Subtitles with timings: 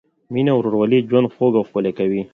[0.33, 2.21] مینه او ورورولي ژوند خوږ او ښکلی کوي.